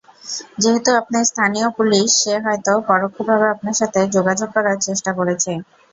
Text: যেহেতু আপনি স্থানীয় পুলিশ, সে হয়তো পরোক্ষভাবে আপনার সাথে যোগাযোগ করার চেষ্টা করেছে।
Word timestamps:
যেহেতু 0.57 0.89
আপনি 1.01 1.17
স্থানীয় 1.25 1.67
পুলিশ, 1.77 2.07
সে 2.21 2.33
হয়তো 2.45 2.71
পরোক্ষভাবে 2.89 3.45
আপনার 3.49 3.75
সাথে 3.81 3.99
যোগাযোগ 4.15 4.49
করার 4.55 4.77
চেষ্টা 4.87 5.11
করেছে। 5.17 5.51